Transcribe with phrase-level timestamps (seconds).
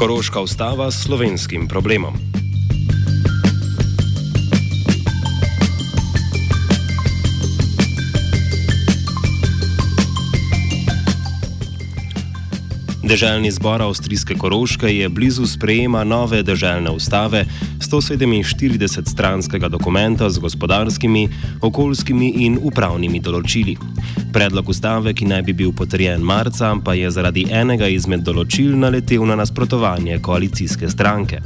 [0.00, 2.14] Koroška ustava s slovenskim problemom.
[13.04, 17.44] Državni zbor Avstrijske Koroške je blizu sprejema nove državne ustave
[17.90, 21.28] 147 stranskega dokumenta z gospodarskimi,
[21.60, 23.74] okoljskimi in upravnimi določili.
[24.32, 29.26] Predlog ustave, ki naj bi bil potrjen marca, pa je zaradi enega izmed določil naletel
[29.26, 31.42] na nasprotovanje koalicijske stranke.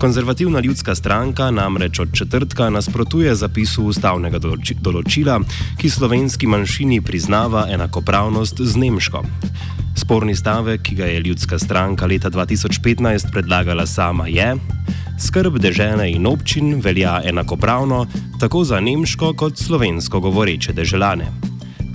[0.00, 5.38] Konzervativna ljudska stranka namreč od četrtka nasprotuje zapisu ustavnega določila,
[5.78, 9.22] ki slovenski manjšini priznava enakopravnost z Nemško.
[10.00, 14.54] Sporni stavek, ki ga je ljudska stranka leta 2015 predlagala sama, je:
[15.26, 18.06] Skrb države in občin velja enakopravno
[18.40, 21.24] tako za nemško kot slovensko govoreče državljane.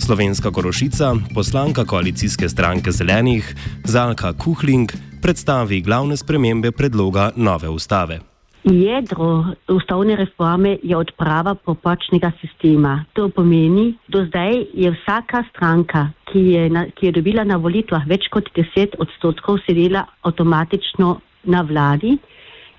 [0.05, 8.19] Slovenska korošica, poslanka koalicijske stranke Zelenih, Zalka Kuhling, predstavi glavne spremembe predloga nove ustave.
[8.63, 13.05] Jedro ustavne reforme je odprava popačnega sistema.
[13.13, 18.07] To pomeni, do zdaj je vsaka stranka, ki je, na, ki je dobila na volitvah
[18.07, 22.17] več kot 10 odstotkov, sedela avtomatično na vladi,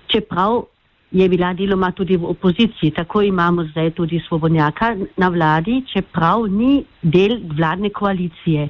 [0.07, 0.63] čeprav
[1.11, 2.91] je bila deloma tudi v opoziciji.
[2.91, 8.67] Tako imamo zdaj tudi svobodnjaka na vladi, čeprav ni del vladne koalicije.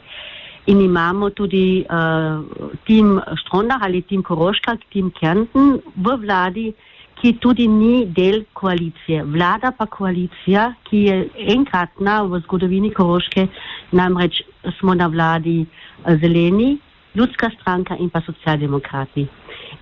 [0.68, 2.44] In imamo tudi uh,
[2.86, 6.74] tim Štronda ali tim Koroška, tim Kärnten v vladi
[7.22, 9.24] ki tudi ni del koalicije.
[9.24, 11.16] Vlada pa koalicija, ki je
[11.56, 13.48] enkratna v zgodovini Koroške,
[13.92, 14.44] namreč
[14.80, 16.78] smo na vladi eh, zeleni,
[17.16, 19.26] ljudska stranka in pa socialdemokrati.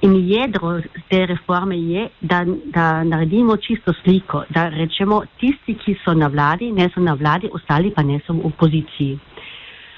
[0.02, 6.14] In jedro te reforme je, da, da naredimo čisto sliko, da rečemo, tisti, ki so
[6.14, 9.19] na vladi, ne so na vladi, ostali pa ne so v opoziciji.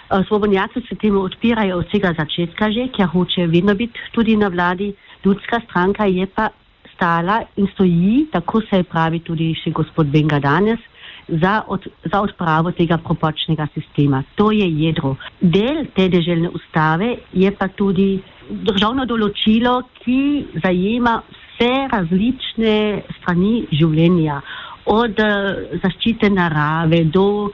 [0.10, 4.48] Eh, svobodnjaci se temu odpirajo od vsega začetka že, ker hoče vedno biti tudi na
[4.48, 4.94] vladi.
[5.26, 6.50] Ljudska stranka je pa
[6.94, 10.80] stala in stoji, tako se pravi tudi še gospod Benga danes,
[11.28, 14.24] za, od, za odpravo tega propočnega sistema.
[14.36, 15.16] To je jedro.
[15.42, 20.20] Del te državne ustave je pa tudi državno določilo, ki
[20.64, 22.76] zajema vse različne
[23.18, 24.42] strani življenja,
[24.88, 27.52] od uh, zaščite narave do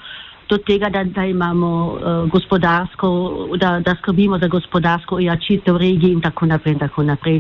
[0.52, 3.09] do tega, da, da imamo uh, gospodarsko,
[3.58, 6.76] da, da skrbimo za gospodarsko ojačitev regij in tako naprej.
[6.76, 7.40] In tako naprej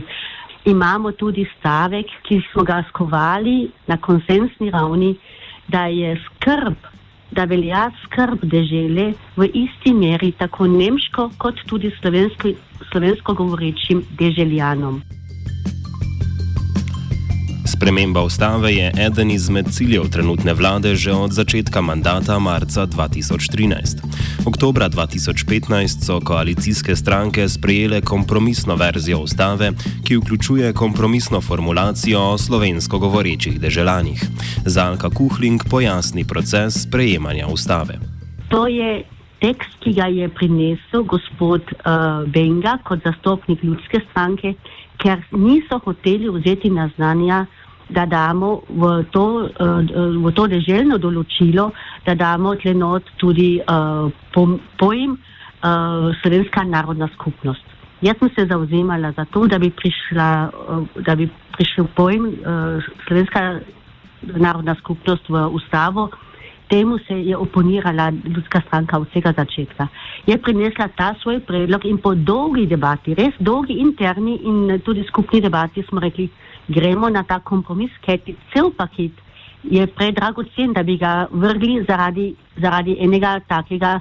[0.65, 5.15] imamo tudi stavek, ki smo ga skovali na konsensni ravni,
[5.67, 6.75] da je skrb,
[7.35, 12.53] da velja skrb dežele v isti meri tako nemško kot tudi slovensko,
[12.91, 15.01] slovensko govorečim deželjanom.
[17.83, 23.99] Sprememba ustave je eden izmed ciljev trenutne vlade že od začetka mandata marca 2013.
[24.47, 29.71] Oktobra 2015 so koalicijske stranke sprejele kompromisno verzijo ustave,
[30.07, 34.23] ki vključuje kompromisno formulacijo o slovensko govorečih državljanih.
[34.65, 37.99] Zalka Kuhling pojasni proces sprejemanja ustave.
[38.49, 39.03] To je
[39.41, 44.53] tekst, ki ga je prinesel gospod uh, Benga kot zastopnik ljudske stranke,
[44.97, 47.43] ker niso hoteli vzeti na znanje
[47.93, 49.81] da damo v to, uh,
[50.25, 51.69] v to deželno določilo,
[52.05, 54.09] da damo tlenot tudi uh,
[54.81, 57.63] pojem uh, Slovenska narodna skupnost.
[58.03, 60.27] Jaz sem se zauzemala za to, da bi, prišla,
[61.07, 62.25] da bi prišel pojem
[63.07, 63.61] Slovenska
[64.27, 66.09] narodna skupnost v ustavo.
[66.67, 69.87] Temu se je oponirala ljudska stranka od vsega začetka.
[70.27, 75.41] Je prinesla ta svoj predlog in po dolgi debati, res dolgi interni in tudi skupni
[75.41, 76.29] debati smo rekli,
[76.67, 79.11] gremo na ta kompromis, ker ti cel paket
[79.63, 83.99] je predragocen, da bi ga vrgli zaradi, zaradi enega takega,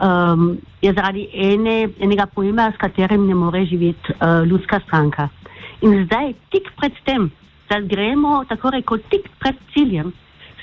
[0.00, 5.28] um, je zaradi ene, enega pojma, s katerim ne more živeti uh, ljudska stranka.
[5.82, 7.30] In zdaj, tik pred tem,
[7.68, 10.12] da gremo tako reko, tik pred ciljem,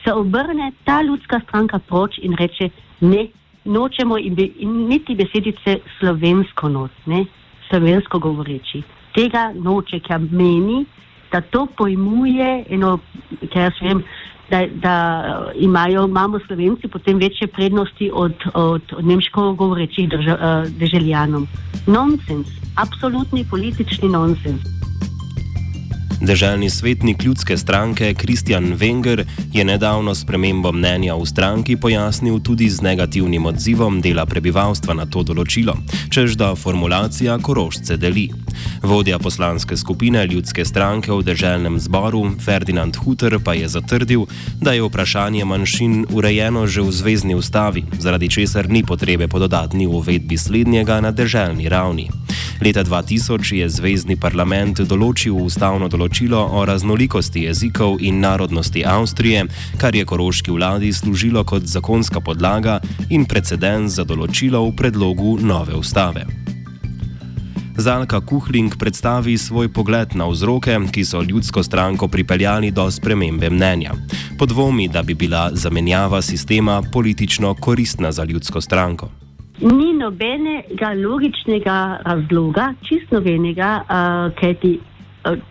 [0.04, 2.70] se obrne ta ljudska stranka proč in reče,
[3.02, 3.28] ne,
[3.66, 7.26] nočemo in, be, in niti besedice slovensko not, ne,
[7.70, 8.82] slovensko govoreči.
[9.14, 10.86] Tega noče, ker meni,
[11.32, 13.00] da to pojmuje, eno,
[13.40, 14.04] ker jaz vem,
[14.52, 14.96] da, da
[15.56, 20.10] imajo, imamo slovenci potem večje prednosti od, od, nemško govorečih
[20.80, 21.48] državljanov.
[21.88, 24.62] Nonsens, absolutni politični nonsens.
[26.22, 32.82] Državni svetnik ljudske stranke Kristjan Wenger je nedavno spremembo mnenja v stranki pojasnil tudi z
[32.82, 35.74] negativnim odzivom dela prebivalstva na to določilo,
[36.14, 38.30] čež da formulacija korošce deli.
[38.84, 44.26] Vodja poslanske skupine ljudske stranke v državnem zboru Ferdinand Hutter pa je zatrdil,
[44.62, 49.88] da je vprašanje manjšin urejeno že v zvezdni ustavi, zaradi česar ni potrebe po dodatni
[49.88, 52.10] uvedbi slednjega na državni ravni.
[52.62, 59.48] Leta 2000 je Zvezdni parlament določil ustavno določilo o raznolikosti jezikov in narodnosti Avstrije,
[59.82, 62.78] kar je koroški vladi služilo kot zakonska podlaga
[63.10, 66.28] in precedens za določilo v predlogu nove ustave.
[67.82, 73.92] Zalka Kuhling predstavi svoj pogled na vzroke, ki so ljudsko stranko pripeljali do spremembe mnenja.
[74.40, 79.10] Podvomi, da bi bila zamenjava sistema politično koristna za ljudsko stranko.
[79.62, 84.80] Ni nobenega logičnega razloga, čist nobenega, uh, kaj ti.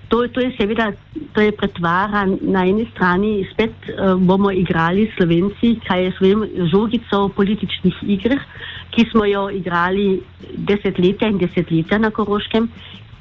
[0.08, 0.90] To, to je seveda
[1.32, 7.26] to je pretvara na eni strani, spet uh, bomo igrali Slovenci, kaj je svojim žogico
[7.26, 8.42] v političnih igrah,
[8.90, 10.22] ki smo jo igrali
[10.66, 12.66] desetletja in desetletja na Koroškem.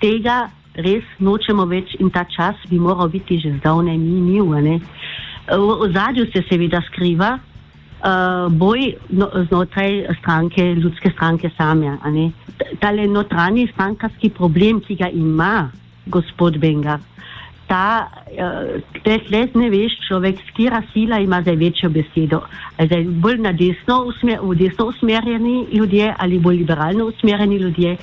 [0.01, 4.49] Tega res nočemo več in ta čas bi moral biti že zdavne minil.
[4.49, 11.93] V zadju se seveda skriva uh, boj no, znotraj stranke, ljudske stranke same.
[12.79, 15.69] Tale notranji strankarski problem, ki ga ima
[16.09, 16.99] gospod Bengar,
[17.69, 22.41] ta, uh, tleh ne veš, človek, skira sila ima zdaj večjo besedo.
[22.81, 27.97] Zdaj, bolj na desno, usmer, desno usmerjeni ljudje ali bolj liberalno usmerjeni ljudje,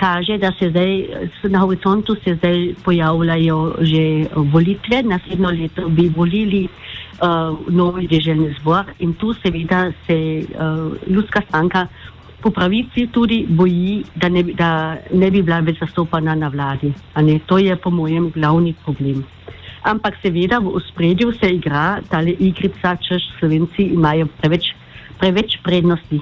[0.00, 1.04] kaže, da se zdaj
[1.42, 8.84] na horizontu se zdaj pojavljajo že volitve, naslednjo leto bi volili uh, novi državni zbor
[8.98, 11.86] in tu seveda se uh, ljudska stranka
[12.42, 16.92] po pravici tudi boji, da ne, da ne bi bila več zastopana na vladi.
[17.46, 19.24] To je po mojem glavni problem.
[19.82, 24.72] Ampak seveda v ospredju se igra ta igrica, češ slovenci imajo preveč,
[25.20, 26.20] preveč prednosti.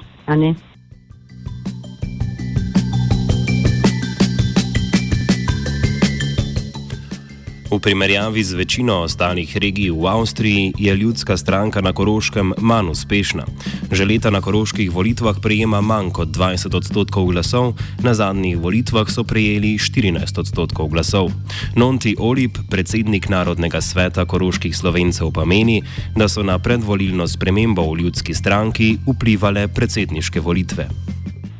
[7.69, 13.45] V primerjavi z večino ostalih regij v Avstriji je ljudska stranka na Koroškem manj uspešna.
[13.91, 19.21] Že leta na koroških volitvah prejema manj kot 20 odstotkov glasov, na zadnjih volitvah so
[19.21, 21.29] prejeli 14 odstotkov glasov.
[21.77, 25.83] Nonti Olip, predsednik Narodnega sveta koroških slovencev, pa meni,
[26.17, 30.89] da so na predvolilno spremembo v ljudski stranki vplivale predsedniške volitve.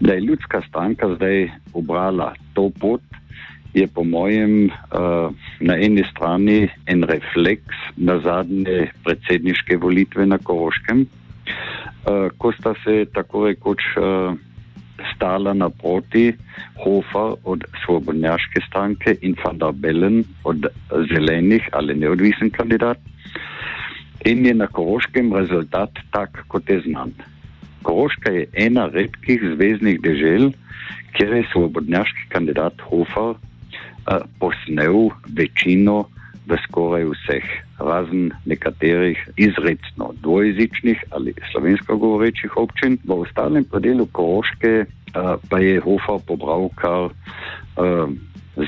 [0.02, 3.02] Da je ljudska stranka zdaj obrala to pot,
[3.80, 11.06] je po mojem uh, na eni strani en refleks na zadnje predsedniške volitve na Koroškem,
[11.06, 14.36] uh, ko sta se tako rekoč uh,
[15.16, 16.34] stala naproti
[16.84, 20.68] Hofer od Svobodnjaške stranke in Van der Bellen od
[21.12, 23.00] zelenih ali neodvisen kandidat.
[24.26, 27.14] In je na Koroškem rezultat tak, kot je znan.
[27.84, 30.52] Koroška je ena redkih zvezdnih dežel,
[31.16, 33.40] kjer je svobodnjaški kandidat Hofer
[34.40, 36.10] posnel večino
[36.50, 37.46] v skoraj vseh,
[37.78, 42.98] razen nekaterih izredno dvojezičnih ali slovensko govorečih občin.
[43.06, 44.86] V ostalem delu Koroške
[45.50, 47.14] pa je Hofer pobral kar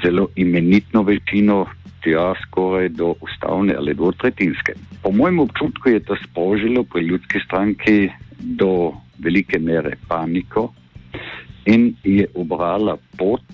[0.03, 1.65] zelo imenitno večino,
[2.01, 4.73] tja skoraj do ustavne ali dvotretinske.
[5.01, 8.09] Po mojem občutku je to sprožilo pri ljudski stranki
[8.39, 10.73] do velike mere paniko
[11.65, 13.45] in je obrala pot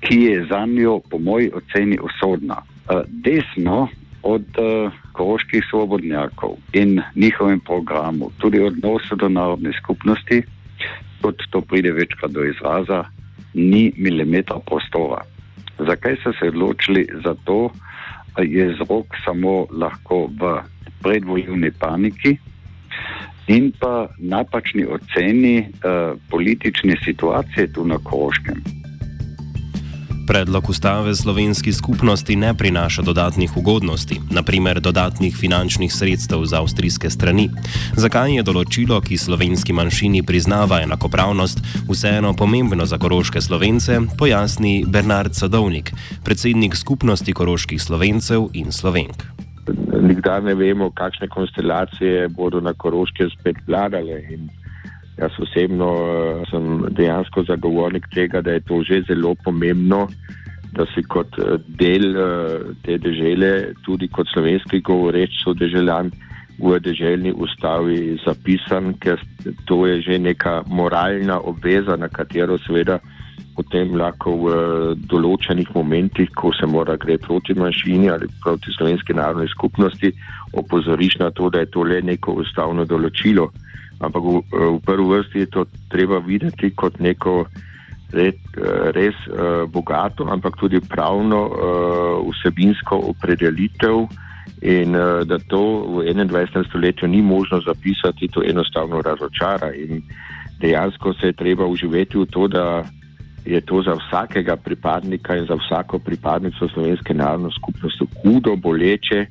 [0.00, 2.62] ki je za njo, po moji oceni, usodna.
[2.90, 3.88] Eh, desno
[4.22, 10.42] od eh, koroških svobodnjakov in njihovem programu, tudi odnosu do narodne skupnosti,
[11.20, 13.04] kot to pride večkrat do izraza,
[13.54, 15.22] ni milimetra prostora.
[15.78, 17.70] Zakaj so se odločili za to,
[18.42, 20.60] je zrok samo lahko v
[21.02, 22.36] predvoljivni paniki
[23.46, 28.77] in pa napačni oceni uh, politične situacije tu na Koroškem.
[30.28, 37.46] Predlog ustave slovenski skupnosti ne prinaša dodatnih ugodnosti, naprimer dodatnih finančnih sredstev za avstrijske strani.
[37.96, 45.32] Zakaj je določilo, ki slovenski manjšini priznava enakopravnost, vseeno pomembno za koroške slovence, pojasni Bernard
[45.32, 45.94] Sadovnik,
[46.28, 49.24] predsednik skupnosti koroških slovencev in slovenk.
[49.96, 54.20] Nikdar ne vemo, kakšne konstelacije bodo na koroške spet vladale.
[55.18, 60.06] Jaz osebno uh, sem dejansko zagovornik tega, da je to že zelo pomembno,
[60.72, 66.12] da si kot uh, del uh, te države, tudi kot slovenski govoreč, so državljan
[66.58, 69.18] v državni ustavi zapisan, ker
[69.66, 73.00] to je že neka moralna obveza, na katero seveda
[73.58, 79.18] potem lahko v uh, določenih momentih, ko se mora gre proti manjšini ali proti slovenski
[79.18, 80.14] narodni skupnosti,
[80.54, 83.50] opozoriš na to, da je to le neko ustavno določilo
[84.00, 87.46] ampak v, v prvi vrsti je to treba videti kot neko
[88.12, 88.38] red,
[88.96, 91.52] res uh, bogato, ampak tudi pravno uh,
[92.32, 94.08] vsebinsko opredelitev
[94.64, 96.64] in uh, da to v 21.
[96.68, 100.02] stoletju ni možno zapisati, to enostavno razočara in
[100.60, 102.84] dejansko se je treba uživeti v to, da
[103.44, 109.26] je to za vsakega pripadnika in za vsako pripadnico slovenske narodne skupnosti hudo boleče,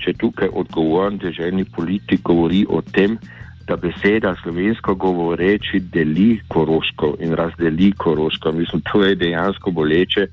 [0.00, 3.18] če tukaj odgovoren državni politik govori o tem,
[3.70, 8.52] da beseda slovensko govoreči deli koroško in razdeli koroško.
[8.52, 10.26] Mislim, to je dejansko boleče.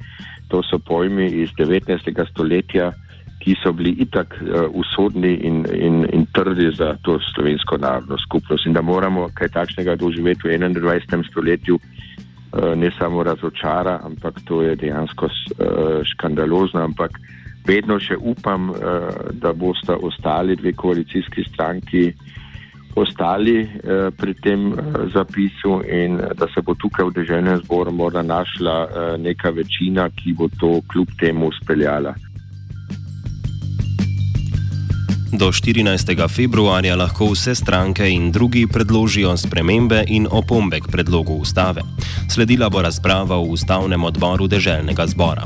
[0.48, 2.32] To so pojmi iz 19.
[2.32, 2.92] stoletja,
[3.40, 8.66] ki so bili itak uh, usodni in, in, in trdi za to slovensko narodno skupnost.
[8.66, 11.30] In da moramo kaj takšnega doživeti v 21.
[11.30, 16.82] stoletju, uh, ne samo razočara, ampak to je dejansko uh, škandalozno.
[16.90, 17.22] Ampak
[17.68, 18.80] vedno še upam, uh,
[19.32, 22.08] da boste ostali dve koalicijski stranki
[22.98, 24.78] ostali eh, pri tem eh,
[25.14, 30.34] zapisu in da se bo tukaj v državnem zboru morda našla eh, neka večina, ki
[30.34, 32.16] bo to kljub temu speljala.
[35.38, 36.28] Do 14.
[36.36, 41.82] februarja lahko vse stranke in drugi predložijo spremembe in opombe k predlogu ustave.
[42.32, 45.44] Sledila bo razprava v ustavnem odboru državnega zbora.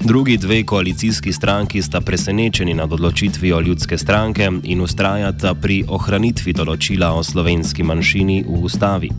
[0.00, 7.10] Drugi dve koalicijski stranki sta presenečeni nad odločitvijo ljudske stranke in ustrajata pri ohranitvi določila
[7.12, 9.10] o slovenski manjšini v ustavi.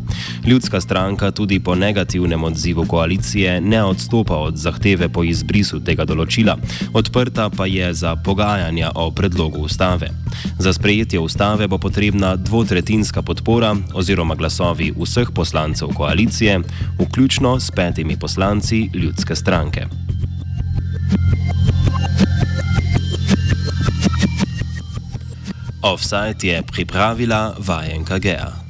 [0.46, 6.58] Ljudska stranka tudi po negativnem odzivu koalicije ne odstopa od zahteve po izbrisu tega določila,
[6.94, 10.10] odprta pa je za pogajanja o predlogu ustave.
[10.60, 16.60] Za sprejetje ustave bo potrebna dvotretinska podpora oziroma glasovi vseh poslancev koalicije,
[17.00, 20.09] vključno s petimi poslanci ljudske stranke.
[25.82, 28.69] Offside je pripravila vajenka Gea.